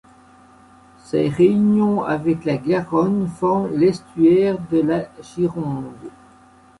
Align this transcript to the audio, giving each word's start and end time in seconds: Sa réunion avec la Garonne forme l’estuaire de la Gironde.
Sa 0.97 1.19
réunion 1.29 2.01
avec 2.03 2.43
la 2.45 2.57
Garonne 2.57 3.27
forme 3.27 3.69
l’estuaire 3.77 4.57
de 4.71 4.79
la 4.81 5.07
Gironde. 5.21 5.93